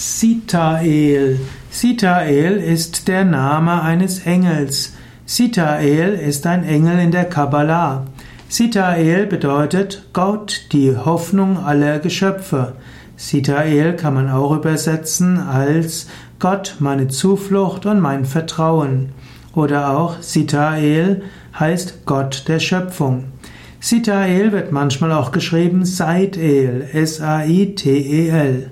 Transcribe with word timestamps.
Sitael. 0.00 1.40
Sitael 1.70 2.58
ist 2.58 3.08
der 3.08 3.24
Name 3.24 3.82
eines 3.82 4.20
Engels. 4.20 4.92
Sitael 5.26 6.14
ist 6.14 6.46
ein 6.46 6.62
Engel 6.62 7.00
in 7.00 7.10
der 7.10 7.24
Kabbalah. 7.24 8.06
Sitael 8.48 9.26
bedeutet 9.26 10.06
Gott, 10.12 10.68
die 10.70 10.96
Hoffnung 10.96 11.58
aller 11.58 11.98
Geschöpfe. 11.98 12.74
Sitael 13.16 13.96
kann 13.96 14.14
man 14.14 14.30
auch 14.30 14.54
übersetzen 14.54 15.40
als 15.40 16.06
Gott, 16.38 16.76
meine 16.78 17.08
Zuflucht 17.08 17.84
und 17.84 17.98
mein 17.98 18.24
Vertrauen. 18.24 19.08
Oder 19.52 19.98
auch 19.98 20.22
Sitael 20.22 21.22
heißt 21.58 22.06
Gott 22.06 22.44
der 22.46 22.60
Schöpfung. 22.60 23.24
Sitael 23.80 24.52
wird 24.52 24.70
manchmal 24.70 25.10
auch 25.10 25.32
geschrieben 25.32 25.84
Saitel, 25.84 26.86
S-A-I-T-E-L. 26.92 28.70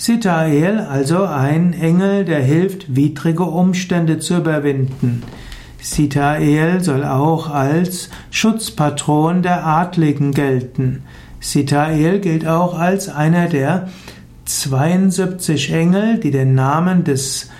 Sitael, 0.00 0.78
also 0.78 1.24
ein 1.24 1.74
Engel, 1.74 2.24
der 2.24 2.40
hilft, 2.40 2.96
widrige 2.96 3.42
Umstände 3.42 4.18
zu 4.18 4.38
überwinden. 4.38 5.22
Sitael 5.78 6.80
soll 6.80 7.04
auch 7.04 7.50
als 7.50 8.08
Schutzpatron 8.30 9.42
der 9.42 9.66
Adligen 9.66 10.32
gelten. 10.32 11.02
Sitael 11.38 12.18
gilt 12.20 12.46
auch 12.46 12.78
als 12.78 13.10
einer 13.10 13.48
der 13.48 13.90
72 14.46 15.70
Engel, 15.70 16.16
die 16.16 16.30
den 16.30 16.54
Namen 16.54 17.04
des 17.04 17.50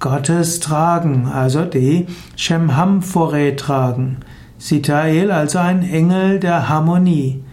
Gottes 0.00 0.58
tragen, 0.58 1.28
also 1.32 1.64
die 1.64 2.08
Shemhamphore 2.34 3.54
tragen. 3.54 4.16
Sitael 4.58 5.30
also 5.30 5.58
ein 5.58 5.88
Engel 5.88 6.40
der 6.40 6.68
Harmonie. 6.68 7.43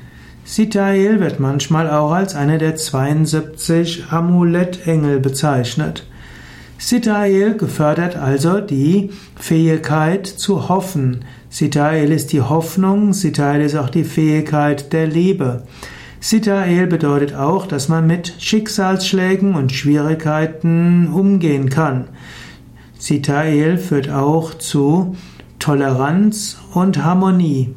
Sitael 0.43 1.19
wird 1.19 1.39
manchmal 1.39 1.89
auch 1.89 2.11
als 2.11 2.35
einer 2.35 2.57
der 2.57 2.75
72 2.75 4.05
Amulettengel 4.09 5.19
bezeichnet. 5.19 6.05
Sitael 6.77 7.55
gefördert 7.57 8.15
also 8.15 8.59
die 8.59 9.11
Fähigkeit 9.35 10.25
zu 10.25 10.67
hoffen. 10.67 11.25
Sitael 11.49 12.11
ist 12.11 12.33
die 12.33 12.41
Hoffnung, 12.41 13.13
Sitael 13.13 13.61
ist 13.61 13.75
auch 13.75 13.89
die 13.89 14.03
Fähigkeit 14.03 14.91
der 14.91 15.05
Liebe. 15.05 15.63
Sitael 16.19 16.87
bedeutet 16.87 17.35
auch, 17.35 17.67
dass 17.67 17.87
man 17.87 18.07
mit 18.07 18.33
Schicksalsschlägen 18.39 19.53
und 19.53 19.71
Schwierigkeiten 19.71 21.11
umgehen 21.13 21.69
kann. 21.69 22.09
Sitael 22.97 23.77
führt 23.77 24.09
auch 24.09 24.55
zu 24.55 25.15
Toleranz 25.59 26.57
und 26.73 27.03
Harmonie. 27.03 27.75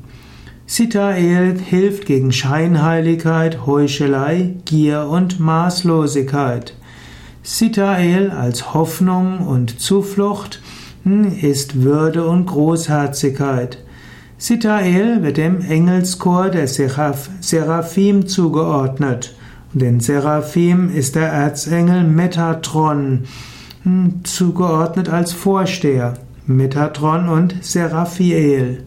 Sitael 0.67 1.59
hilft 1.59 2.07
gegen 2.07 2.33
Scheinheiligkeit, 2.33 3.67
Heuchelei, 3.67 4.55
Gier 4.65 5.09
und 5.09 5.39
Maßlosigkeit. 5.39 6.75
Sitael 7.43 8.31
als 8.31 8.73
Hoffnung 8.73 9.47
und 9.47 9.79
Zuflucht 9.79 10.63
hm, 11.05 11.37
ist 11.39 11.83
Würde 11.83 12.25
und 12.25 12.47
Großherzigkeit. 12.47 13.85
Sitael 14.39 15.23
wird 15.23 15.37
dem 15.37 15.61
Engelschor 15.61 16.49
der 16.49 16.67
Seraph 16.67 17.29
Seraphim 17.41 18.27
zugeordnet. 18.27 19.37
Und 19.75 19.83
den 19.83 20.01
Seraphim 20.01 20.89
ist 20.89 21.15
der 21.15 21.29
Erzengel 21.29 22.05
Metatron 22.05 23.25
hm, 23.83 24.25
zugeordnet 24.25 25.11
als 25.11 25.35
Vorsteher. 25.35 26.15
Metatron 26.47 27.29
und 27.29 27.63
Seraphiel. 27.63 28.85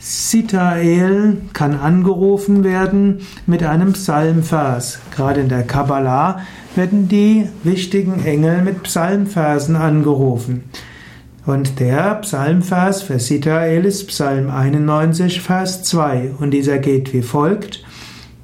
Sitael 0.00 1.38
kann 1.52 1.74
angerufen 1.74 2.62
werden 2.62 3.18
mit 3.46 3.64
einem 3.64 3.94
Psalmvers. 3.94 5.00
Gerade 5.14 5.40
in 5.40 5.48
der 5.48 5.64
Kabbalah 5.64 6.40
werden 6.76 7.08
die 7.08 7.48
wichtigen 7.64 8.24
Engel 8.24 8.62
mit 8.62 8.84
Psalmversen 8.84 9.74
angerufen. 9.74 10.70
Und 11.46 11.80
der 11.80 12.14
Psalmvers 12.16 13.02
für 13.02 13.18
Sitael 13.18 13.84
ist 13.84 14.06
Psalm 14.06 14.50
91, 14.50 15.40
Vers 15.40 15.82
2. 15.82 16.30
Und 16.38 16.52
dieser 16.52 16.78
geht 16.78 17.12
wie 17.12 17.22
folgt. 17.22 17.82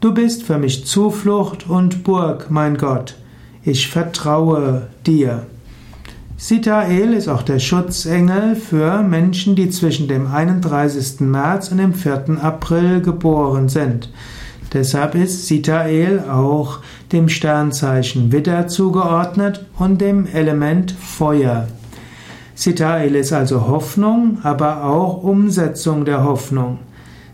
Du 0.00 0.12
bist 0.12 0.42
für 0.42 0.58
mich 0.58 0.86
Zuflucht 0.86 1.70
und 1.70 2.02
Burg, 2.02 2.50
mein 2.50 2.76
Gott. 2.76 3.14
Ich 3.62 3.88
vertraue 3.88 4.88
dir. 5.06 5.46
Sitael 6.46 7.14
ist 7.14 7.26
auch 7.26 7.40
der 7.40 7.58
Schutzengel 7.58 8.54
für 8.54 9.02
Menschen, 9.02 9.56
die 9.56 9.70
zwischen 9.70 10.08
dem 10.08 10.26
31. 10.26 11.20
März 11.20 11.70
und 11.70 11.78
dem 11.78 11.94
4. 11.94 12.36
April 12.42 13.00
geboren 13.00 13.70
sind. 13.70 14.10
Deshalb 14.74 15.14
ist 15.14 15.46
Sitael 15.46 16.20
auch 16.20 16.80
dem 17.12 17.30
Sternzeichen 17.30 18.30
Widder 18.30 18.68
zugeordnet 18.68 19.64
und 19.78 20.02
dem 20.02 20.26
Element 20.26 20.92
Feuer. 20.92 21.66
Sitael 22.54 23.14
ist 23.14 23.32
also 23.32 23.66
Hoffnung, 23.66 24.36
aber 24.42 24.84
auch 24.84 25.22
Umsetzung 25.22 26.04
der 26.04 26.24
Hoffnung. 26.24 26.78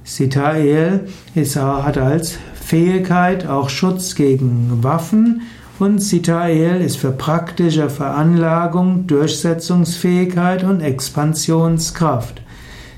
Sitael 0.05 1.09
ist, 1.35 1.57
hat 1.57 1.99
als 1.99 2.39
Fähigkeit 2.55 3.45
auch 3.45 3.71
Schutz 3.71 4.15
gegen 4.15 4.85
Waffen 4.85 5.43
und 5.81 6.01
Sitael 6.01 6.81
ist 6.81 6.97
für 6.97 7.13
praktische 7.13 7.89
Veranlagung, 7.89 9.07
Durchsetzungsfähigkeit 9.07 10.65
und 10.65 10.81
Expansionskraft. 10.81 12.43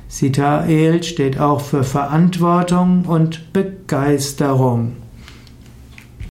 Sitael 0.08 1.02
steht 1.02 1.38
auch 1.40 1.60
für 1.60 1.84
Verantwortung 1.84 3.04
und 3.06 3.52
Begeisterung. 3.52 5.01